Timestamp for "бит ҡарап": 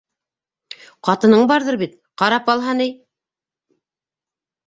1.81-2.49